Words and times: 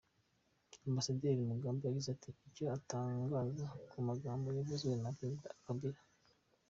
Ambasaderi 0.87 1.47
Mugambage 1.49 1.85
yagize 2.09 2.31
icyo 2.47 2.65
atangaza 2.77 3.65
ku 3.89 3.97
magambo 4.07 4.47
yavuzwe 4.57 4.93
na 5.03 5.09
Perezida 5.17 5.49
Kabila 5.63 6.01